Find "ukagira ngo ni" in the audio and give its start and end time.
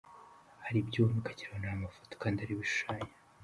1.21-1.69